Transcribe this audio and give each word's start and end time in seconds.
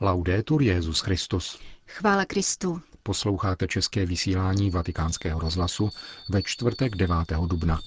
Laudetur 0.00 0.62
Jezus 0.62 1.00
Christus. 1.00 1.58
Chvála 1.86 2.24
Kristu. 2.24 2.80
Posloucháte 3.02 3.68
české 3.68 4.06
vysílání 4.06 4.70
Vatikánského 4.70 5.40
rozhlasu 5.40 5.90
ve 6.28 6.42
čtvrtek 6.42 6.96
9. 6.96 7.16
dubna. 7.46 7.80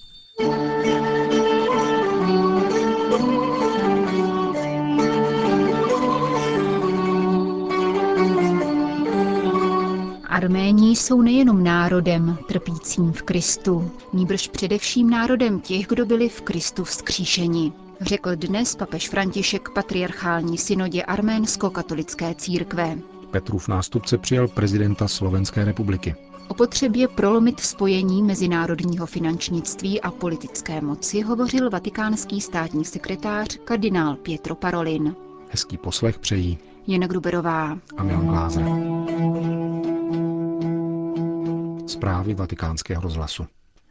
Arméni 10.24 10.90
jsou 10.90 11.22
nejenom 11.22 11.64
národem 11.64 12.38
trpícím 12.48 13.12
v 13.12 13.22
Kristu, 13.22 13.90
níbrž 14.12 14.48
především 14.48 15.10
národem 15.10 15.60
těch, 15.60 15.86
kdo 15.86 16.06
byli 16.06 16.28
v 16.28 16.42
Kristu 16.42 16.84
vzkříšeni 16.84 17.72
řekl 18.00 18.36
dnes 18.36 18.76
papež 18.76 19.08
František 19.08 19.68
patriarchální 19.70 20.58
synodě 20.58 21.02
arménsko-katolické 21.02 22.34
církve. 22.34 22.98
Petrův 23.30 23.68
nástupce 23.68 24.18
přijal 24.18 24.48
prezidenta 24.48 25.08
Slovenské 25.08 25.64
republiky. 25.64 26.14
O 26.48 26.54
potřebě 26.54 27.08
prolomit 27.08 27.60
spojení 27.60 28.22
mezinárodního 28.22 29.06
finančnictví 29.06 30.00
a 30.00 30.10
politické 30.10 30.80
moci 30.80 31.20
hovořil 31.20 31.70
vatikánský 31.70 32.40
státní 32.40 32.84
sekretář 32.84 33.58
kardinál 33.64 34.16
Pietro 34.16 34.54
Parolin. 34.54 35.16
Hezký 35.50 35.78
poslech 35.78 36.18
přejí 36.18 36.58
Jana 36.86 37.06
Gruberová 37.06 37.78
a 37.96 38.02
Milan 38.02 38.26
Glázer. 38.26 38.64
Zprávy 41.86 42.34
vatikánského 42.34 43.02
rozhlasu. 43.02 43.46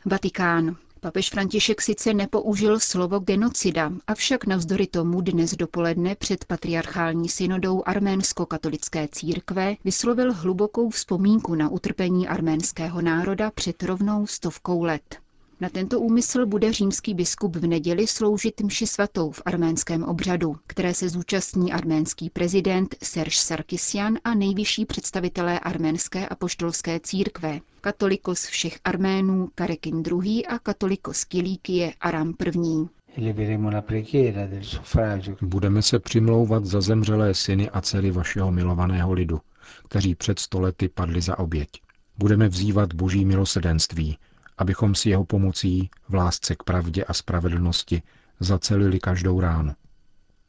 Vatikán. 0.05 0.75
Papež 0.99 1.29
František 1.29 1.81
sice 1.81 2.13
nepoužil 2.13 2.79
slovo 2.79 3.19
genocida, 3.19 3.91
avšak 4.07 4.45
navzdory 4.45 4.87
tomu 4.87 5.21
dnes 5.21 5.53
dopoledne 5.55 6.15
před 6.15 6.45
patriarchální 6.45 7.29
synodou 7.29 7.83
arménsko-katolické 7.85 9.07
církve 9.11 9.75
vyslovil 9.83 10.33
hlubokou 10.33 10.89
vzpomínku 10.89 11.55
na 11.55 11.69
utrpení 11.69 12.27
arménského 12.27 13.01
národa 13.01 13.51
před 13.51 13.83
rovnou 13.83 14.27
stovkou 14.27 14.83
let. 14.83 15.17
Na 15.61 15.69
tento 15.69 15.99
úmysl 15.99 16.45
bude 16.45 16.73
římský 16.73 17.13
biskup 17.13 17.55
v 17.55 17.67
neděli 17.67 18.07
sloužit 18.07 18.61
mši 18.61 18.87
svatou 18.87 19.31
v 19.31 19.41
arménském 19.45 20.03
obřadu, 20.03 20.55
které 20.67 20.93
se 20.93 21.09
zúčastní 21.09 21.73
arménský 21.73 22.29
prezident 22.29 22.95
Serge 23.03 23.35
Sarkisian 23.35 24.17
a 24.23 24.33
nejvyšší 24.33 24.85
představitelé 24.85 25.59
arménské 25.59 26.27
apoštolské 26.27 26.99
církve, 26.99 27.59
katolikos 27.81 28.45
všech 28.45 28.79
Arménů 28.83 29.49
Karekin 29.55 30.03
II. 30.23 30.45
a 30.45 30.59
katolikos 30.59 31.23
Kilíkie 31.23 31.93
Aram 32.01 32.33
I. 33.17 33.23
Budeme 35.41 35.81
se 35.81 35.99
přimlouvat 35.99 36.65
za 36.65 36.81
zemřelé 36.81 37.33
syny 37.33 37.69
a 37.69 37.81
dcery 37.81 38.11
vašeho 38.11 38.51
milovaného 38.51 39.13
lidu, 39.13 39.39
kteří 39.89 40.15
před 40.15 40.39
stolety 40.39 40.89
padli 40.89 41.21
za 41.21 41.39
oběť. 41.39 41.69
Budeme 42.17 42.47
vzývat 42.47 42.93
boží 42.93 43.25
milosedenství, 43.25 44.17
abychom 44.57 44.95
si 44.95 45.09
jeho 45.09 45.25
pomocí 45.25 45.89
v 46.09 46.13
lásce 46.13 46.55
k 46.55 46.63
pravdě 46.63 47.03
a 47.03 47.13
spravedlnosti 47.13 48.01
zacelili 48.39 48.99
každou 48.99 49.39
ránu. 49.39 49.73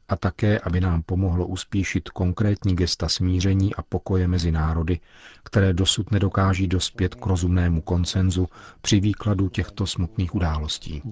A 0.09 0.17
také, 0.17 0.59
aby 0.59 0.81
nám 0.81 1.03
pomohlo 1.03 1.47
uspíšit 1.47 2.09
konkrétní 2.09 2.77
gesta 2.77 3.09
smíření 3.09 3.75
a 3.75 3.83
pokoje 3.83 4.29
mezi 4.29 4.53
národy, 4.53 5.01
které 5.45 5.73
dosud 5.73 6.11
nedokáží 6.11 6.67
dospět 6.69 7.15
k 7.15 7.27
rozumnému 7.27 7.81
koncenzu 7.81 8.49
při 8.81 9.01
výkladu 9.01 9.49
těchto 9.49 9.87
smutných 9.87 10.35
událostí. 10.35 11.03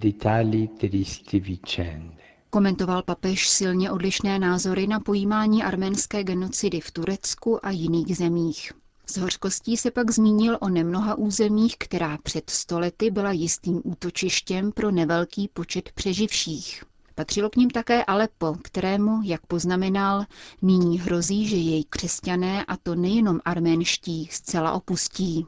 Komentoval 2.51 3.03
papež 3.03 3.49
silně 3.49 3.91
odlišné 3.91 4.39
názory 4.39 4.87
na 4.87 5.01
pojímání 5.01 5.63
arménské 5.63 6.25
genocidy 6.25 6.81
v 6.81 6.91
Turecku 6.91 7.67
a 7.67 7.71
jiných 7.71 8.17
zemích. 8.17 8.73
S 9.11 9.17
hořkostí 9.17 9.77
se 9.77 9.91
pak 9.91 10.11
zmínil 10.11 10.59
o 10.61 10.69
nemnoha 10.69 11.15
územích, 11.15 11.77
která 11.79 12.19
před 12.23 12.51
stolety 12.51 13.11
byla 13.11 13.33
jistým 13.33 13.81
útočištěm 13.85 14.73
pro 14.73 14.91
nevelký 14.91 15.49
počet 15.49 15.93
přeživších. 15.93 16.85
Patřilo 17.15 17.51
k 17.51 17.57
ním 17.57 17.71
také 17.71 18.05
Alepo, 18.05 18.57
kterému, 18.63 19.21
jak 19.25 19.47
poznamenal, 19.47 20.25
nyní 20.63 20.99
hrozí, 21.01 21.49
že 21.49 21.57
jej 21.57 21.85
křesťané, 21.85 22.65
a 22.65 22.77
to 22.77 22.95
nejenom 22.95 23.41
arménští, 23.45 24.29
zcela 24.33 24.73
opustí. 24.73 25.47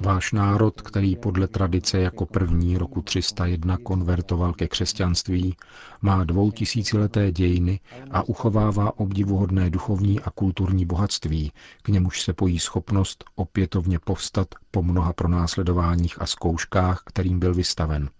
Váš 0.00 0.32
národ, 0.32 0.80
který 0.80 1.16
podle 1.16 1.48
tradice 1.48 1.98
jako 1.98 2.26
první 2.26 2.78
roku 2.78 3.02
301 3.02 3.76
konvertoval 3.76 4.52
ke 4.52 4.68
křesťanství, 4.68 5.56
má 6.02 6.24
dvoutisícileté 6.24 7.32
dějiny 7.32 7.80
a 8.10 8.22
uchovává 8.22 8.98
obdivuhodné 8.98 9.70
duchovní 9.70 10.20
a 10.20 10.30
kulturní 10.30 10.86
bohatství, 10.86 11.52
k 11.82 11.88
němuž 11.88 12.22
se 12.22 12.32
pojí 12.32 12.58
schopnost 12.58 13.24
opětovně 13.34 13.98
povstat 13.98 14.48
po 14.70 14.82
mnoha 14.82 15.12
pronásledováních 15.12 16.22
a 16.22 16.26
zkouškách, 16.26 17.02
kterým 17.06 17.38
byl 17.38 17.54
vystaven. 17.54 18.10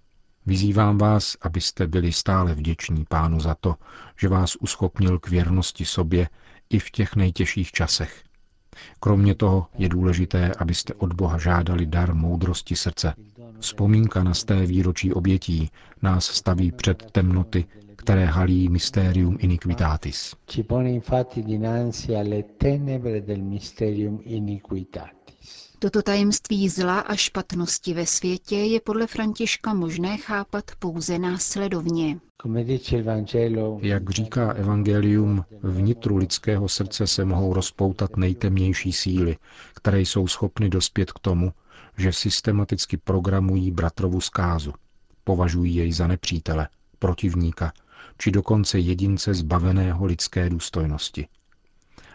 Vyzývám 0.46 0.98
vás, 0.98 1.36
abyste 1.40 1.86
byli 1.86 2.12
stále 2.12 2.54
vděční 2.54 3.04
pánu 3.08 3.40
za 3.40 3.54
to, 3.54 3.74
že 4.20 4.28
vás 4.28 4.56
uschopnil 4.56 5.18
k 5.18 5.28
věrnosti 5.28 5.84
sobě 5.84 6.28
i 6.70 6.78
v 6.78 6.90
těch 6.90 7.16
nejtěžších 7.16 7.72
časech. 7.72 8.24
Kromě 9.00 9.34
toho 9.34 9.66
je 9.78 9.88
důležité, 9.88 10.52
abyste 10.58 10.94
od 10.94 11.12
Boha 11.12 11.38
žádali 11.38 11.86
dar 11.86 12.14
moudrosti 12.14 12.76
srdce. 12.76 13.14
Vzpomínka 13.60 14.22
na 14.24 14.34
sté 14.34 14.66
výročí 14.66 15.12
obětí 15.12 15.70
nás 16.02 16.24
staví 16.24 16.72
před 16.72 17.10
temnoty, 17.12 17.64
které 17.96 18.24
halí 18.24 18.68
mysterium 18.68 19.36
iniquitatis. 19.40 20.34
Toto 25.84 26.02
tajemství 26.02 26.68
zla 26.68 27.00
a 27.00 27.14
špatnosti 27.16 27.94
ve 27.94 28.06
světě 28.06 28.56
je 28.56 28.80
podle 28.80 29.06
Františka 29.06 29.74
možné 29.74 30.16
chápat 30.16 30.64
pouze 30.78 31.18
následovně. 31.18 32.20
Jak 33.80 34.10
říká 34.10 34.52
Evangelium, 34.52 35.44
vnitru 35.62 36.16
lidského 36.16 36.68
srdce 36.68 37.06
se 37.06 37.24
mohou 37.24 37.54
rozpoutat 37.54 38.16
nejtemnější 38.16 38.92
síly, 38.92 39.36
které 39.74 40.00
jsou 40.00 40.28
schopny 40.28 40.68
dospět 40.68 41.12
k 41.12 41.18
tomu, 41.18 41.52
že 41.96 42.12
systematicky 42.12 42.96
programují 42.96 43.70
bratrovu 43.70 44.20
zkázu. 44.20 44.72
Považují 45.24 45.74
jej 45.74 45.92
za 45.92 46.06
nepřítele, 46.06 46.68
protivníka, 46.98 47.72
či 48.18 48.30
dokonce 48.30 48.78
jedince 48.78 49.34
zbaveného 49.34 50.04
lidské 50.06 50.50
důstojnosti. 50.50 51.26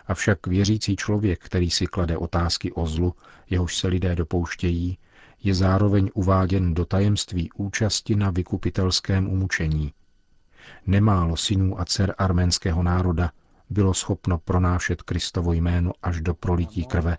Avšak 0.10 0.48
věřící 0.48 0.96
člověk, 0.96 1.40
který 1.40 1.70
si 1.70 1.88
klade 1.88 2.18
otázky 2.18 2.72
o 2.72 2.86
zlu, 2.86 3.14
jehož 3.50 3.78
se 3.78 3.88
lidé 3.88 4.16
dopouštějí, 4.16 4.98
je 5.44 5.56
zároveň 5.56 6.10
uváděn 6.14 6.74
do 6.74 6.86
tajemství 6.86 7.50
účasti 7.56 8.16
na 8.16 8.30
vykupitelském 8.30 9.30
umučení. 9.30 9.94
Nemálo 10.88 11.38
synů 11.38 11.80
a 11.80 11.86
dcer 11.86 12.16
arménského 12.18 12.84
národa 12.84 13.32
bylo 13.70 13.94
schopno 13.94 14.38
pronášet 14.38 15.02
Kristovo 15.02 15.54
jméno 15.54 15.92
až 16.02 16.22
do 16.22 16.34
prolití 16.34 16.86
krve, 16.86 17.18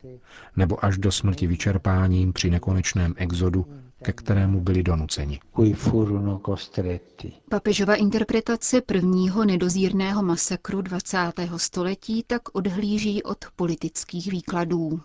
nebo 0.57 0.85
až 0.85 0.99
do 0.99 1.13
smrti 1.13 1.47
vyčerpáním 1.47 2.33
při 2.33 2.51
nekonečném 2.51 3.15
exodu, 3.17 3.67
ke 4.03 4.13
kterému 4.13 4.61
byli 4.61 4.83
donuceni. 4.83 5.41
Papežova 7.51 7.95
interpretace 7.95 8.81
prvního 8.81 9.45
nedozírného 9.45 10.23
masakru 10.23 10.83
20. 10.83 11.19
století 11.57 12.25
tak 12.27 12.43
odhlíží 12.53 13.23
od 13.23 13.39
politických 13.57 14.31
výkladů. 14.33 15.01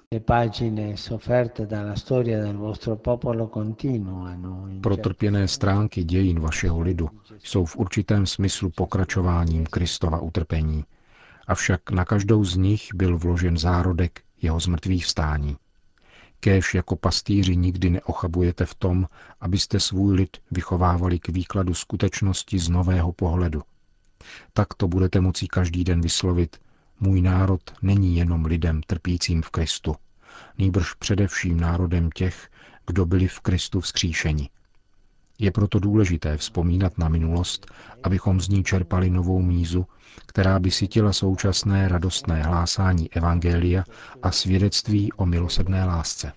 Protrpěné 4.82 5.48
stránky 5.48 6.04
dějin 6.04 6.40
vašeho 6.40 6.82
lidu 6.82 7.10
jsou 7.44 7.66
v 7.66 7.76
určitém 7.76 8.26
smyslu 8.26 8.70
pokračováním 8.70 9.66
Kristova 9.66 10.20
utrpení. 10.20 10.84
Avšak 11.48 11.92
na 11.92 12.06
každou 12.06 12.44
z 12.44 12.56
nich 12.58 12.94
byl 12.94 13.18
vložen 13.18 13.58
zárodek 13.58 14.22
jeho 14.42 14.60
zmrtvých 14.60 15.06
vstání. 15.06 15.56
Kéž 16.40 16.74
jako 16.74 16.96
pastýři 16.96 17.56
nikdy 17.56 17.90
neochabujete 17.90 18.66
v 18.66 18.76
tom, 18.76 19.08
abyste 19.42 19.80
svůj 19.80 20.16
lid 20.16 20.38
vychovávali 20.52 21.20
k 21.20 21.30
výkladu 21.30 21.74
skutečnosti 21.74 22.60
z 22.60 22.70
nového 22.70 23.12
pohledu. 23.14 23.62
Tak 24.54 24.74
to 24.74 24.88
budete 24.88 25.22
moci 25.22 25.48
každý 25.48 25.84
den 25.84 26.02
vyslovit, 26.02 26.58
můj 27.00 27.22
národ 27.22 27.62
není 27.82 28.18
jenom 28.18 28.46
lidem 28.46 28.82
trpícím 28.88 29.42
v 29.42 29.50
Kristu, 29.50 29.96
nýbrž 30.58 30.94
především 30.94 31.60
národem 31.60 32.10
těch, 32.12 32.50
kdo 32.88 33.06
byli 33.06 33.28
v 33.28 33.40
Kristu 33.40 33.82
vzkříšeni. 33.82 34.50
Je 35.40 35.52
proto 35.52 35.80
důležité 35.80 36.38
vzpomínat 36.38 36.98
na 36.98 37.10
minulost, 37.10 37.66
abychom 38.04 38.42
z 38.42 38.50
ní 38.50 38.64
čerpali 38.64 39.10
novou 39.10 39.42
mízu, 39.42 39.86
která 40.26 40.60
by 40.60 40.72
sytila 40.72 41.14
současné 41.14 41.88
radostné 41.88 42.44
hlásání 42.44 43.14
Evangelia 43.14 43.84
a 44.24 44.32
svědectví 44.32 45.14
o 45.14 45.26
milosedné 45.26 45.86
lásce. 45.86 46.32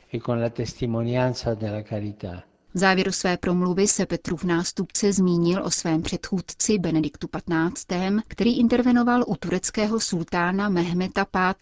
V 2.74 2.78
závěru 2.78 3.12
své 3.12 3.36
promluvy 3.36 3.88
se 3.88 4.06
Petrův 4.06 4.44
nástupce 4.44 5.12
zmínil 5.12 5.64
o 5.64 5.70
svém 5.70 6.02
předchůdci 6.02 6.78
Benediktu 6.78 7.28
XV., 7.28 7.92
který 8.28 8.58
intervenoval 8.58 9.24
u 9.26 9.36
tureckého 9.36 10.00
sultána 10.00 10.68
Mehmeta 10.68 11.26
V. 11.34 11.54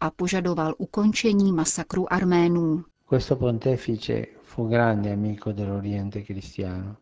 a 0.00 0.10
požadoval 0.10 0.74
ukončení 0.78 1.52
masakru 1.52 2.12
Arménů. 2.12 2.84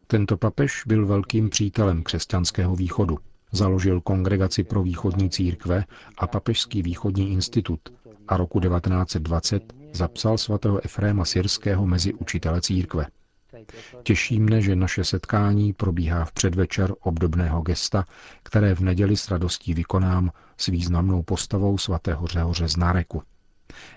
Tento 0.06 0.36
papež 0.36 0.82
byl 0.86 1.06
velkým 1.06 1.50
přítelem 1.50 2.02
křesťanského 2.02 2.76
východu. 2.76 3.18
Založil 3.52 4.00
kongregaci 4.00 4.64
pro 4.64 4.82
východní 4.82 5.30
církve 5.30 5.84
a 6.18 6.26
Papežský 6.26 6.82
východní 6.82 7.32
institut 7.32 7.80
a 8.28 8.36
roku 8.36 8.60
1920 8.60 9.72
zapsal 9.92 10.38
svatého 10.38 10.84
Efréma 10.84 11.24
Syrského 11.24 11.86
mezi 11.86 12.14
učitele 12.14 12.60
církve. 12.60 13.06
Těší 14.02 14.40
mne, 14.40 14.60
že 14.62 14.76
naše 14.76 15.04
setkání 15.04 15.72
probíhá 15.72 16.24
v 16.24 16.32
předvečer 16.32 16.94
obdobného 17.00 17.62
gesta, 17.62 18.04
které 18.42 18.74
v 18.74 18.80
neděli 18.80 19.16
s 19.16 19.30
radostí 19.30 19.74
vykonám 19.74 20.30
s 20.56 20.66
významnou 20.66 21.22
postavou 21.22 21.78
svatého 21.78 22.26
Řehoře 22.26 22.68
z 22.68 22.76
Náreku. 22.76 23.22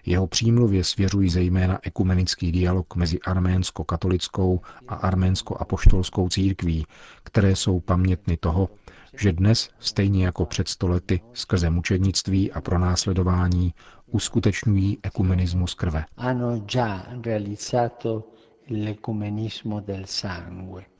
Jeho 0.05 0.27
přímluvě 0.27 0.83
svěřují 0.83 1.29
zejména 1.29 1.79
ekumenický 1.83 2.51
dialog 2.51 2.95
mezi 2.95 3.19
arménsko-katolickou 3.19 4.59
a 4.87 4.95
arménsko-apoštolskou 4.95 6.29
církví, 6.29 6.85
které 7.23 7.55
jsou 7.55 7.79
pamětny 7.79 8.37
toho, 8.37 8.69
že 9.17 9.33
dnes, 9.33 9.69
stejně 9.79 10.25
jako 10.25 10.45
před 10.45 10.67
stolety, 10.67 11.21
skrze 11.33 11.69
mučednictví 11.69 12.51
a 12.51 12.61
pronásledování, 12.61 13.73
uskutečňují 14.07 14.97
ekumenismus 15.03 15.73
krve. 15.73 16.05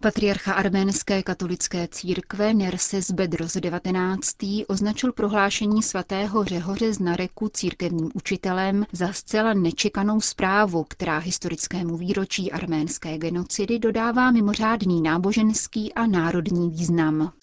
Patriarcha 0.01 0.53
arménské 0.53 1.23
katolické 1.23 1.87
církve 1.91 2.53
Nerses 2.53 3.11
Bedros 3.11 3.53
19. 3.53 4.35
označil 4.67 5.11
prohlášení 5.13 5.83
svatého 5.83 6.43
Řehoře 6.43 6.93
z 6.93 6.99
Nareku 6.99 7.49
církevním 7.53 8.09
učitelem 8.13 8.85
za 8.91 9.13
zcela 9.13 9.53
nečekanou 9.53 10.21
zprávu, 10.21 10.85
která 10.89 11.17
historickému 11.17 11.97
výročí 11.97 12.51
arménské 12.51 13.17
genocidy 13.17 13.79
dodává 13.79 14.31
mimořádný 14.31 15.01
náboženský 15.01 15.93
a 15.93 16.07
národní 16.07 16.69
význam. 16.69 17.33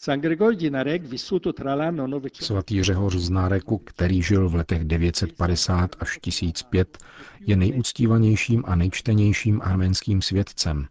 Svatý 2.41 2.83
Řehoř 2.83 3.15
z 3.17 3.31
Nareku, 3.31 3.79
který 3.79 4.23
žil 4.23 4.49
v 4.49 4.55
letech 4.55 4.85
950 4.85 5.97
až 6.01 6.19
1005, 6.21 6.99
je 7.41 7.57
nejúctívanějším 7.57 8.63
a 8.67 8.75
nejčtenějším 8.77 9.61
arménským 9.65 10.23
svědcem. 10.23 10.87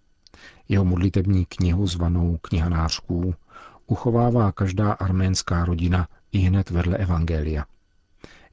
Jeho 0.69 0.85
modlitební 0.85 1.45
knihu 1.45 1.87
zvanou 1.87 2.37
knihanářků 2.41 3.35
uchovává 3.87 4.51
každá 4.51 4.91
arménská 4.91 5.65
rodina 5.65 6.07
i 6.31 6.37
hned 6.37 6.69
vedle 6.69 6.97
Evangelia. 6.97 7.65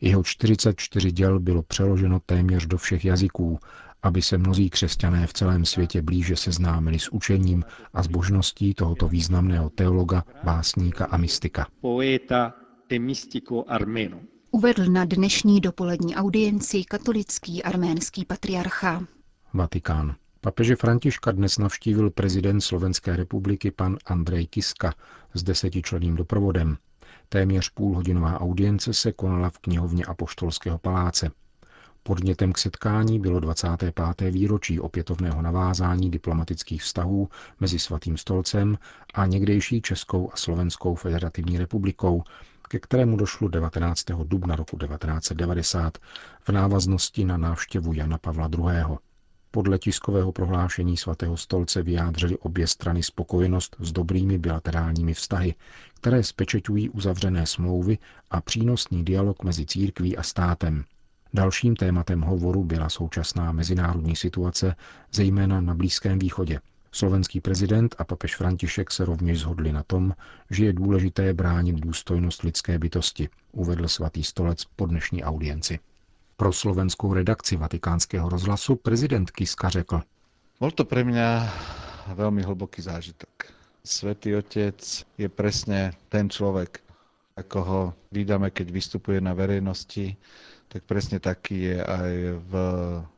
Jeho 0.00 0.22
44 0.22 1.12
děl 1.12 1.40
bylo 1.40 1.62
přeloženo 1.62 2.20
téměř 2.26 2.66
do 2.66 2.78
všech 2.78 3.04
jazyků, 3.04 3.58
aby 4.02 4.22
se 4.22 4.38
mnozí 4.38 4.70
křesťané 4.70 5.26
v 5.26 5.32
celém 5.32 5.64
světě 5.64 6.02
blíže 6.02 6.36
seznámili 6.36 6.98
s 6.98 7.12
učením 7.12 7.64
a 7.94 8.02
zbožností 8.02 8.74
tohoto 8.74 9.08
významného 9.08 9.70
teologa, 9.70 10.24
básníka 10.44 11.04
a 11.04 11.16
mystika. 11.16 11.66
Poeta 11.80 12.54
e 12.88 12.98
mystico 12.98 13.64
armeno 13.68 14.20
uvedl 14.52 14.84
na 14.84 15.04
dnešní 15.04 15.60
dopolední 15.60 16.16
audienci 16.16 16.84
katolický 16.84 17.62
arménský 17.62 18.24
patriarcha. 18.24 19.04
Vatikán. 19.54 20.14
Papeže 20.44 20.76
Františka 20.76 21.32
dnes 21.32 21.58
navštívil 21.58 22.10
prezident 22.10 22.60
Slovenské 22.60 23.16
republiky 23.16 23.70
pan 23.70 23.96
Andrej 24.06 24.46
Kiska 24.46 24.94
s 25.34 25.42
desetičleným 25.42 26.16
doprovodem. 26.16 26.76
Téměř 27.28 27.70
půlhodinová 27.70 28.40
audience 28.40 28.94
se 28.94 29.12
konala 29.12 29.50
v 29.50 29.58
knihovně 29.58 30.04
Apoštolského 30.04 30.78
paláce. 30.78 31.30
Podnětem 32.02 32.52
k 32.52 32.58
setkání 32.58 33.20
bylo 33.20 33.40
25. 33.40 33.94
výročí 34.30 34.80
opětovného 34.80 35.42
navázání 35.42 36.10
diplomatických 36.10 36.82
vztahů 36.82 37.28
mezi 37.60 37.78
Svatým 37.78 38.16
stolcem 38.16 38.78
a 39.14 39.26
někdejší 39.26 39.82
Českou 39.82 40.30
a 40.32 40.36
Slovenskou 40.36 40.94
federativní 40.94 41.58
republikou, 41.58 42.22
ke 42.68 42.78
kterému 42.78 43.16
došlo 43.16 43.48
19. 43.48 44.04
dubna 44.24 44.56
roku 44.56 44.78
1990 44.78 45.98
v 46.40 46.48
návaznosti 46.48 47.24
na 47.24 47.36
návštěvu 47.36 47.92
Jana 47.92 48.18
Pavla 48.18 48.48
II. 48.58 48.98
Podle 49.54 49.78
tiskového 49.78 50.32
prohlášení 50.32 50.96
svatého 50.96 51.36
stolce 51.36 51.82
vyjádřili 51.82 52.38
obě 52.38 52.66
strany 52.66 53.02
spokojenost 53.02 53.76
s 53.80 53.92
dobrými 53.92 54.38
bilaterálními 54.38 55.14
vztahy, 55.14 55.54
které 55.94 56.22
spečeťují 56.22 56.90
uzavřené 56.90 57.46
smlouvy 57.46 57.98
a 58.30 58.40
přínosný 58.40 59.04
dialog 59.04 59.44
mezi 59.44 59.66
církví 59.66 60.16
a 60.16 60.22
státem. 60.22 60.84
Dalším 61.34 61.76
tématem 61.76 62.20
hovoru 62.20 62.64
byla 62.64 62.88
současná 62.88 63.52
mezinárodní 63.52 64.16
situace, 64.16 64.76
zejména 65.12 65.60
na 65.60 65.74
Blízkém 65.74 66.18
východě– 66.18 66.60
Slovenský 66.94 67.40
prezident 67.40 67.94
a 67.98 68.04
papež 68.04 68.36
František 68.36 68.90
se 68.90 69.04
rovněž 69.04 69.40
zhodli 69.40 69.72
na 69.72 69.82
tom, 69.82 70.14
že 70.50 70.64
je 70.64 70.72
důležité 70.72 71.34
bránit 71.34 71.76
důstojnost 71.76 72.42
lidské 72.42 72.78
bytosti, 72.78 73.28
uvedl 73.52 73.88
svatý 73.88 74.24
stolec 74.24 74.64
po 74.64 74.86
dnešní 74.86 75.24
audienci. 75.24 75.78
Pro 76.36 76.50
slovenskou 76.52 77.14
redakci 77.14 77.56
vatikánského 77.56 78.28
rozhlasu 78.28 78.76
prezident 78.76 79.30
Kiska 79.30 79.68
řekl. 79.68 80.02
Bol 80.58 80.70
to 80.72 80.84
pre 80.84 81.04
mňa 81.04 81.28
veľmi 82.14 82.42
hlboký 82.42 82.82
zážitok. 82.82 83.50
Svetý 83.82 84.38
otec 84.38 84.78
je 85.18 85.28
presne 85.28 85.92
ten 86.06 86.30
človek, 86.30 86.82
ako 87.34 87.58
ho 87.62 87.80
vydáme, 88.14 88.54
keď 88.54 88.66
vystupuje 88.70 89.18
na 89.18 89.34
verejnosti, 89.34 90.14
tak 90.70 90.86
presne 90.86 91.18
taký 91.18 91.74
je 91.74 91.78
aj 91.82 92.12
v 92.46 92.52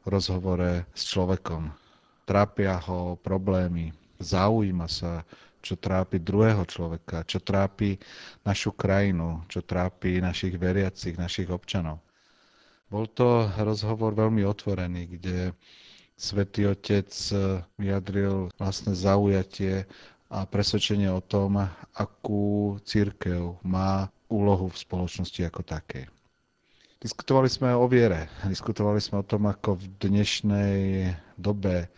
rozhovore 0.09 0.89
s 0.97 1.03
človekom 1.13 1.85
trápia 2.25 2.81
ho 2.89 3.21
problémy, 3.21 3.93
zaujíma 4.19 4.89
sa, 4.89 5.23
čo 5.65 5.81
trápi 5.81 6.21
druhého 6.21 6.65
človeka, 6.69 7.25
čo 7.25 7.41
trápi 7.41 7.97
našu 8.45 8.77
krajinu, 8.77 9.45
čo 9.49 9.65
trápi 9.65 10.21
našich 10.21 10.57
veriacich, 10.61 11.17
našich 11.17 11.49
občanov. 11.49 12.01
Bol 12.93 13.09
to 13.11 13.49
rozhovor 13.59 14.13
veľmi 14.15 14.45
otvorený, 14.45 15.19
kde 15.19 15.53
Svetý 16.15 16.71
Otec 16.71 17.11
vyjadril 17.75 18.55
vlastne 18.55 18.95
zaujatie 18.95 19.89
a 20.31 20.47
presvedčenie 20.47 21.11
o 21.11 21.23
tom, 21.23 21.59
akú 21.95 22.79
církev 22.87 23.59
má 23.67 24.09
úlohu 24.31 24.71
v 24.71 24.79
spoločnosti 24.79 25.43
ako 25.47 25.63
takej. 25.63 26.07
Diskutovali 27.03 27.53
sme 27.53 27.77
o 27.77 27.85
viere, 27.85 28.33
diskutovali 28.49 28.97
sme 28.97 29.21
o 29.21 29.29
tom, 29.29 29.45
ako 29.45 29.77
v 29.77 29.85
dnešnej 30.01 30.79
dobe 31.37 31.93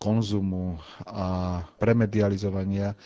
konzumu 0.00 0.80
a 1.06 1.60
premedializovania 1.78 2.96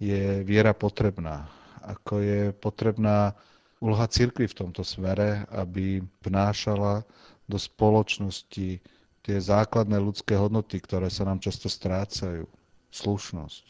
je 0.00 0.40
viera 0.46 0.72
potrebná. 0.72 1.44
Ako 1.84 2.24
je 2.24 2.40
potrebná 2.56 3.36
úloha 3.84 4.08
cirkvi 4.08 4.48
v 4.48 4.58
tomto 4.64 4.80
smere, 4.80 5.44
aby 5.52 6.00
vnášala 6.24 7.04
do 7.44 7.60
spoločnosti 7.60 8.80
tie 9.24 9.36
základné 9.36 10.00
ľudské 10.00 10.40
hodnoty, 10.40 10.80
ktoré 10.80 11.12
sa 11.12 11.28
nám 11.28 11.44
často 11.44 11.68
strácajú. 11.68 12.48
Slušnosť, 12.94 13.64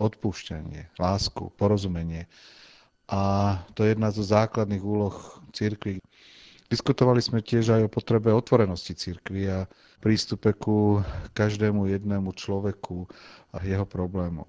odpúšťanie, 0.00 0.94
lásku, 0.96 1.52
porozumenie. 1.58 2.24
A 3.10 3.58
to 3.74 3.82
je 3.82 3.92
jedna 3.92 4.14
zo 4.14 4.22
základných 4.22 4.80
úloh 4.80 5.12
cirkvi. 5.50 5.98
Diskutovali 6.70 7.18
sme 7.18 7.42
tiež 7.42 7.74
aj 7.74 7.90
o 7.90 7.92
potrebe 7.92 8.30
otvorenosti 8.30 8.94
cirkvi 8.94 9.50
a 9.50 9.66
prístupe 9.98 10.54
ku 10.54 11.02
každému 11.34 11.90
jednému 11.90 12.30
človeku 12.30 13.10
a 13.50 13.58
jeho 13.66 13.82
problémov. 13.82 14.46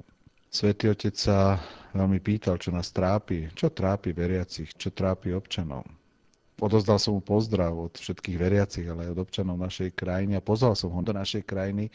Svetý 0.51 0.91
Otec 0.91 1.15
sa 1.15 1.55
veľmi 1.95 2.19
pýtal, 2.19 2.59
čo 2.59 2.75
nás 2.75 2.91
trápi, 2.91 3.47
čo 3.55 3.71
trápi 3.71 4.11
veriacich, 4.11 4.75
čo 4.75 4.91
trápi 4.91 5.31
občanov. 5.31 5.87
Odozdal 6.59 6.99
som 6.99 7.15
mu 7.17 7.21
pozdrav 7.23 7.71
od 7.71 7.95
všetkých 7.95 8.37
veriacich, 8.37 8.83
ale 8.85 9.07
aj 9.07 9.15
od 9.15 9.19
občanov 9.23 9.55
našej 9.57 9.95
krajiny 9.95 10.35
a 10.35 10.43
pozval 10.43 10.75
som 10.75 10.91
ho 10.91 11.01
do 11.01 11.15
našej 11.15 11.47
krajiny, 11.47 11.87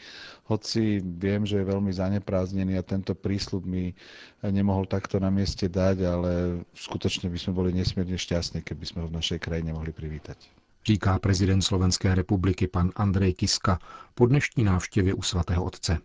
hoci 0.49 0.99
viem, 0.99 1.45
že 1.45 1.61
je 1.61 1.69
veľmi 1.69 1.93
zaneprázdnený 1.93 2.75
a 2.75 2.83
tento 2.83 3.13
prísľub 3.13 3.61
mi 3.63 3.93
nemohol 4.41 4.89
takto 4.89 5.21
na 5.21 5.29
mieste 5.29 5.69
dať, 5.69 5.97
ale 6.03 6.31
skutočne 6.73 7.29
by 7.29 7.37
sme 7.37 7.53
boli 7.53 7.71
nesmierne 7.77 8.17
šťastní, 8.17 8.65
keby 8.65 8.83
sme 8.89 8.99
ho 9.05 9.07
v 9.07 9.21
našej 9.21 9.39
krajine 9.39 9.71
mohli 9.71 9.93
privítať. 9.93 10.35
Říká 10.81 11.19
prezident 11.19 11.61
Slovenské 11.61 12.15
republiky 12.15 12.67
pan 12.67 12.91
Andrej 12.95 13.33
Kiska 13.33 13.79
po 14.17 14.25
dnešní 14.25 14.63
návštěvě 14.63 15.13
u 15.13 15.21
svatého 15.21 15.63
otce. 15.63 16.01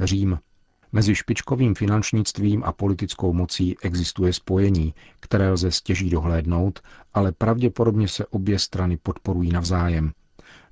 Řím. 0.00 0.38
Mezi 0.92 1.14
špičkovým 1.14 1.74
finančnictvím 1.74 2.64
a 2.64 2.72
politickou 2.72 3.32
mocí 3.32 3.76
existuje 3.82 4.32
spojení, 4.32 4.94
které 5.20 5.50
lze 5.50 5.70
stěží 5.70 6.10
dohlédnout, 6.10 6.80
ale 7.14 7.32
pravděpodobně 7.32 8.08
se 8.08 8.26
obě 8.26 8.58
strany 8.58 8.96
podporují 8.96 9.52
navzájem. 9.52 10.12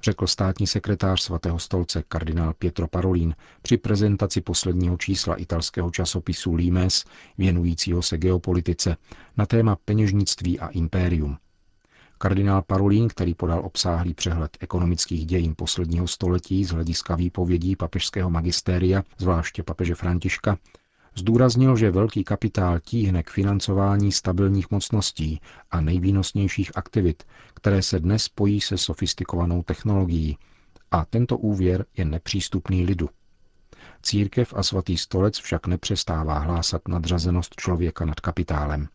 řekl 0.02 0.26
státní 0.26 0.66
sekretář 0.66 1.20
svatého 1.20 1.58
stolce 1.58 2.02
kardinál 2.08 2.54
Pietro 2.54 2.88
Parolin 2.88 3.34
při 3.62 3.76
prezentaci 3.76 4.40
posledního 4.40 4.96
čísla 4.96 5.34
italského 5.34 5.90
časopisu 5.90 6.54
Limes 6.54 7.04
věnujícího 7.38 8.02
se 8.02 8.18
geopolitice 8.18 8.96
na 9.36 9.46
téma 9.46 9.76
peněžnictví 9.84 10.60
a 10.60 10.68
impérium. 10.68 11.38
Kardinál 12.18 12.62
Parolin, 12.62 13.08
který 13.08 13.34
podal 13.34 13.60
obsáhlý 13.64 14.14
přehled 14.14 14.56
ekonomických 14.60 15.26
dějin 15.26 15.54
posledního 15.56 16.06
století 16.06 16.64
z 16.64 16.70
hlediska 16.70 17.16
výpovědí 17.16 17.76
papežského 17.76 18.30
magistéria, 18.30 19.02
zvláště 19.18 19.62
papeže 19.62 19.94
Františka, 19.94 20.58
Zdůraznil, 21.18 21.76
že 21.76 21.90
velký 21.90 22.24
kapitál 22.24 22.78
tíhne 22.78 23.22
k 23.22 23.30
financování 23.30 24.12
stabilních 24.12 24.70
mocností 24.70 25.40
a 25.70 25.80
nejvýnosnějších 25.80 26.76
aktivit, 26.76 27.22
které 27.54 27.82
se 27.82 28.00
dnes 28.00 28.22
spojí 28.22 28.60
se 28.60 28.78
sofistikovanou 28.78 29.62
technologií, 29.62 30.38
a 30.90 31.04
tento 31.04 31.36
úvěr 31.38 31.84
je 31.96 32.04
nepřístupný 32.04 32.84
lidu. 32.84 33.08
Církev 34.02 34.54
a 34.56 34.62
svatý 34.62 34.98
stolec 34.98 35.38
však 35.38 35.66
nepřestává 35.66 36.38
hlásat 36.38 36.88
nadřazenost 36.88 37.54
člověka 37.54 38.04
nad 38.04 38.20
kapitálem. 38.20 38.88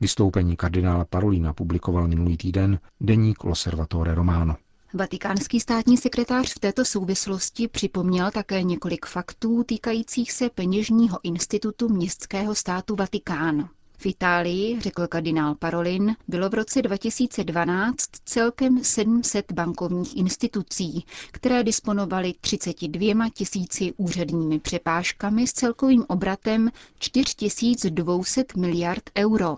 Vystoupení 0.00 0.56
kardinála 0.56 1.04
Parolína 1.04 1.52
publikoval 1.52 2.08
minulý 2.08 2.36
týden 2.36 2.78
deník 3.00 3.44
Loservatore 3.44 4.14
Romano. 4.14 4.56
Vatikánský 4.94 5.60
státní 5.60 5.96
sekretář 5.96 6.54
v 6.54 6.58
této 6.58 6.84
souvislosti 6.84 7.68
připomněl 7.68 8.30
také 8.30 8.62
několik 8.62 9.06
faktů 9.06 9.64
týkajících 9.64 10.32
se 10.32 10.50
peněžního 10.50 11.18
institutu 11.22 11.88
městského 11.88 12.54
státu 12.54 12.96
Vatikán. 12.96 13.68
V 13.98 14.06
Itálii, 14.06 14.80
řekl 14.80 15.06
kardinál 15.06 15.54
Parolin, 15.54 16.16
bylo 16.28 16.48
v 16.48 16.54
roce 16.54 16.82
2012 16.82 17.98
celkem 18.24 18.84
700 18.84 19.52
bankovních 19.52 20.16
institucí, 20.16 21.04
které 21.32 21.64
disponovaly 21.64 22.32
32 22.40 23.28
tisíci 23.34 23.92
úředními 23.96 24.58
přepážkami 24.58 25.46
s 25.46 25.52
celkovým 25.52 26.04
obratem 26.08 26.70
4200 26.98 28.44
miliard 28.56 29.02
euro. 29.18 29.56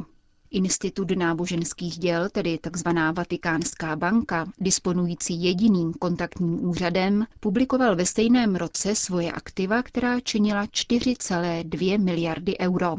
Institut 0.50 1.11
náboženských 1.11 1.99
děl, 1.99 2.28
tedy 2.28 2.59
tzv. 2.71 2.88
Vatikánská 3.12 3.97
banka, 3.97 4.47
disponující 4.61 5.43
jediným 5.45 5.93
kontaktním 5.93 6.64
úřadem, 6.64 7.26
publikoval 7.40 7.97
ve 7.97 8.07
stejném 8.07 8.57
roce 8.57 8.95
svoje 8.95 9.33
aktiva, 9.33 9.83
která 9.83 10.21
činila 10.21 10.64
4,2 10.67 12.05
miliardy 12.05 12.59
euro. 12.59 12.97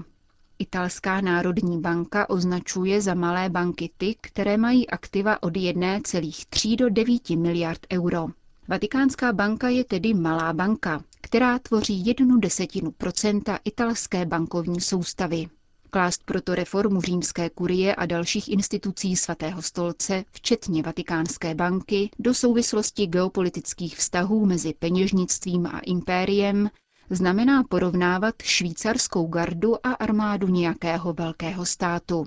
Italská 0.59 1.21
národní 1.21 1.81
banka 1.81 2.29
označuje 2.29 3.01
za 3.01 3.13
malé 3.13 3.49
banky 3.49 3.89
ty, 3.97 4.15
které 4.21 4.57
mají 4.57 4.89
aktiva 4.89 5.43
od 5.43 5.53
1,3 5.53 6.75
do 6.75 6.89
9 6.89 7.29
miliard 7.29 7.79
euro. 7.93 8.27
Vatikánská 8.67 9.33
banka 9.33 9.69
je 9.69 9.83
tedy 9.83 10.13
malá 10.13 10.53
banka, 10.53 11.03
která 11.21 11.59
tvoří 11.59 12.05
jednu 12.05 12.37
desetinu 12.37 12.91
procenta 12.91 13.59
italské 13.65 14.25
bankovní 14.25 14.81
soustavy. 14.81 15.47
Klást 15.91 16.23
proto 16.25 16.55
reformu 16.55 17.01
římské 17.01 17.49
kurie 17.49 17.95
a 17.95 18.05
dalších 18.05 18.49
institucí 18.49 19.15
svatého 19.15 19.61
stolce, 19.61 20.23
včetně 20.31 20.83
Vatikánské 20.83 21.55
banky, 21.55 22.09
do 22.19 22.33
souvislosti 22.33 23.07
geopolitických 23.07 23.97
vztahů 23.97 24.45
mezi 24.45 24.73
peněžnictvím 24.79 25.65
a 25.65 25.79
impériem, 25.79 26.69
znamená 27.09 27.63
porovnávat 27.63 28.35
švýcarskou 28.43 29.27
gardu 29.27 29.87
a 29.87 29.93
armádu 29.93 30.47
nějakého 30.47 31.13
velkého 31.13 31.65
státu. 31.65 32.25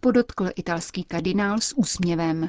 Podotkl 0.00 0.48
italský 0.56 1.04
kardinál 1.04 1.60
s 1.60 1.76
úsměvem. 1.76 2.48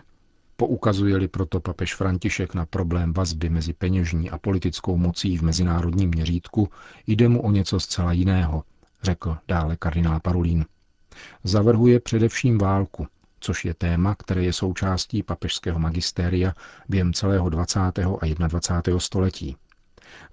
Poukazuje-li 0.55 1.27
proto 1.27 1.59
papež 1.59 1.95
František 1.95 2.53
na 2.53 2.65
problém 2.65 3.13
vazby 3.13 3.49
mezi 3.49 3.73
peněžní 3.73 4.29
a 4.29 4.37
politickou 4.37 4.97
mocí 4.97 5.37
v 5.37 5.41
mezinárodním 5.41 6.09
měřítku, 6.09 6.69
jde 7.07 7.29
mu 7.29 7.41
o 7.41 7.51
něco 7.51 7.79
zcela 7.79 8.11
jiného, 8.11 8.63
řekl 9.03 9.37
dále 9.47 9.77
kardinál 9.77 10.19
Parulín. 10.19 10.65
Zavrhuje 11.43 11.99
především 11.99 12.57
válku, 12.57 13.07
což 13.39 13.65
je 13.65 13.73
téma, 13.73 14.15
které 14.15 14.43
je 14.43 14.53
součástí 14.53 15.23
papežského 15.23 15.79
magistéria 15.79 16.53
během 16.89 17.13
celého 17.13 17.49
20. 17.49 17.79
a 17.79 18.33
21. 18.47 18.99
století. 18.99 19.57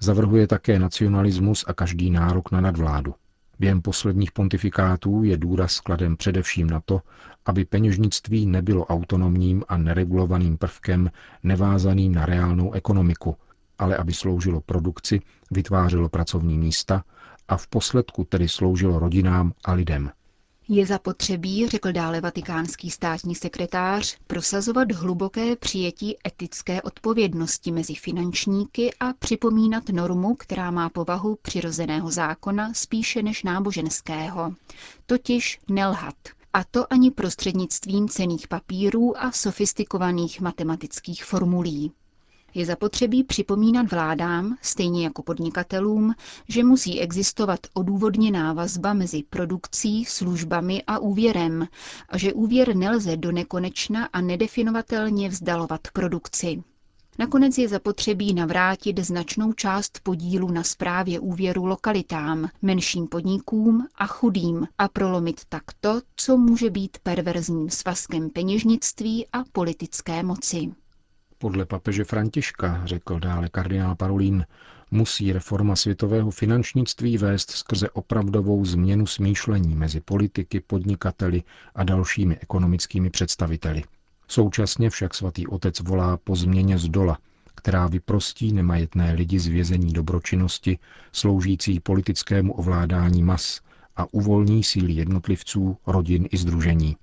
Zavrhuje 0.00 0.46
také 0.46 0.78
nacionalismus 0.78 1.64
a 1.68 1.72
každý 1.72 2.10
nárok 2.10 2.50
na 2.50 2.60
nadvládu. 2.60 3.14
Během 3.58 3.82
posledních 3.82 4.32
pontifikátů 4.32 5.22
je 5.22 5.36
důraz 5.36 5.72
skladem 5.72 6.16
především 6.16 6.70
na 6.70 6.80
to, 6.80 7.00
aby 7.46 7.64
peněžnictví 7.64 8.46
nebylo 8.46 8.86
autonomním 8.86 9.64
a 9.68 9.76
neregulovaným 9.76 10.56
prvkem 10.58 11.10
nevázaným 11.42 12.14
na 12.14 12.26
reálnou 12.26 12.72
ekonomiku, 12.72 13.36
ale 13.78 13.96
aby 13.96 14.12
sloužilo 14.12 14.60
produkci, 14.60 15.20
vytvářelo 15.50 16.08
pracovní 16.08 16.58
místa 16.58 17.04
a 17.50 17.57
v 17.57 17.66
posledku 17.66 18.25
tedy 18.25 18.49
sloužilo 18.49 18.99
rodinám 18.99 19.52
a 19.64 19.73
lidem. 19.73 20.11
Je 20.73 20.87
zapotřebí, 20.87 21.69
řekl 21.69 21.92
dále 21.92 22.21
vatikánský 22.21 22.90
státní 22.90 23.35
sekretář, 23.35 24.16
prosazovat 24.26 24.92
hluboké 24.92 25.57
přijetí 25.57 26.16
etické 26.26 26.83
odpovědnosti 26.83 27.73
mezi 27.73 27.95
finančníky 27.95 28.90
a 29.00 29.12
připomínat 29.12 29.88
normu, 29.88 30.35
která 30.35 30.71
má 30.71 30.88
povahu 30.88 31.38
přirozeného 31.42 32.11
zákona 32.11 32.75
spíše 32.75 33.23
než 33.23 33.42
náboženského, 33.42 34.54
totiž 35.07 35.61
nelhat. 35.69 36.14
A 36.52 36.64
to 36.64 36.92
ani 36.92 37.11
prostřednictvím 37.11 38.09
cených 38.09 38.49
papírů 38.49 39.23
a 39.23 39.33
sofistikovaných 39.33 40.40
matematických 40.40 41.25
formulí. 41.25 41.92
Je 42.54 42.66
zapotřebí 42.66 43.25
připomínat 43.25 43.90
vládám, 43.90 44.57
stejně 44.62 45.04
jako 45.04 45.23
podnikatelům, 45.23 46.14
že 46.49 46.64
musí 46.64 47.00
existovat 47.00 47.61
odůvodněná 47.75 48.52
vazba 48.52 48.92
mezi 48.92 49.23
produkcí, 49.30 50.04
službami 50.04 50.83
a 50.87 50.99
úvěrem 50.99 51.69
a 52.09 52.19
že 52.19 52.33
úvěr 52.33 52.76
nelze 52.76 53.16
do 53.16 53.33
nekonečna 53.33 54.09
a 54.12 54.21
nedefinovatelně 54.21 55.28
vzdalovat 55.28 55.80
produkci. 55.92 56.62
Nakonec 57.19 57.59
je 57.59 57.69
zapotřebí 57.69 58.35
navrátit 58.35 58.99
značnou 58.99 59.52
část 59.52 60.00
podílu 60.02 60.50
na 60.50 60.62
správě 60.62 61.21
úvěru 61.21 61.66
lokalitám, 61.66 62.49
menším 62.62 63.07
podnikům 63.07 63.87
a 63.95 64.07
chudým 64.07 64.66
a 64.78 64.88
prolomit 64.88 65.40
tak 65.49 65.62
to, 65.80 66.00
co 66.16 66.37
může 66.37 66.71
být 66.71 66.99
perverzním 67.02 67.71
svazkem 67.71 68.30
peněžnictví 68.30 69.26
a 69.33 69.45
politické 69.52 70.23
moci. 70.23 70.71
Podle 71.42 71.64
papeže 71.66 72.04
Františka, 72.04 72.82
řekl 72.85 73.20
dále 73.20 73.49
kardinál 73.49 73.94
Parolín, 73.94 74.47
musí 74.90 75.32
reforma 75.32 75.76
světového 75.76 76.30
finančnictví 76.30 77.18
vést 77.18 77.50
skrze 77.50 77.90
opravdovou 77.90 78.64
změnu 78.64 79.06
smýšlení 79.06 79.75
mezi 79.75 80.00
politiky, 80.00 80.61
podnikateli 80.61 81.42
a 81.75 81.85
dalšími 81.85 82.38
ekonomickými 82.38 83.11
představiteli. 83.11 83.82
Současně 84.28 84.90
však 84.90 85.14
svatý 85.14 85.47
otec 85.47 85.80
volá 85.80 86.16
po 86.16 86.37
změně 86.37 86.78
z 86.78 86.88
dola, 86.88 87.18
která 87.54 87.87
vyprostí 87.87 88.52
nemajetné 88.52 89.12
lidi 89.12 89.38
z 89.38 89.47
vězení 89.47 89.92
dobročinnosti, 89.92 90.78
sloužící 91.12 91.80
politickému 91.80 92.52
ovládání 92.52 93.23
mas 93.23 93.61
a 93.97 94.06
uvolní 94.12 94.64
síly 94.64 94.92
jednotlivců, 94.92 95.76
rodin 95.87 96.28
i 96.30 96.37
združení 96.37 96.97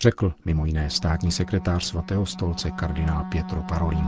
řekl 0.00 0.34
mimo 0.44 0.66
jiné 0.66 0.90
státní 0.90 1.32
sekretář 1.32 1.84
svatého 1.84 2.26
stolce 2.26 2.70
kardinál 2.70 3.24
Pietro 3.24 3.62
Parolin. 3.62 4.04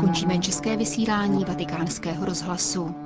Končíme 0.00 0.38
české 0.38 0.76
vysílání 0.76 1.44
vatikánského 1.44 2.24
rozhlasu. 2.24 3.05